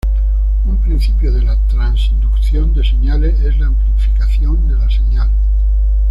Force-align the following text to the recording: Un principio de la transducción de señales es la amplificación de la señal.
Un 0.67 0.77
principio 0.79 1.31
de 1.31 1.43
la 1.43 1.55
transducción 1.67 2.73
de 2.73 2.83
señales 2.83 3.39
es 3.41 3.59
la 3.59 3.67
amplificación 3.67 4.67
de 4.67 4.73
la 4.75 4.89
señal. 4.89 5.29